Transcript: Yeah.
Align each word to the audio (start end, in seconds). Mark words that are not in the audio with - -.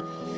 Yeah. 0.00 0.37